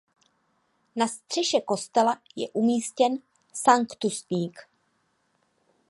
[0.95, 3.17] Na střeše kostela je umístěn
[3.53, 4.59] sanktusník.